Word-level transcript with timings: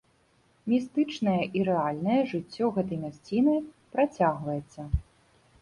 Містычнае 0.71 1.35
і 1.59 1.67
рэальнае 1.67 2.17
жыццё 2.33 2.71
гэтай 2.79 2.97
мясціны 3.05 3.55
працягваецца. 3.97 4.81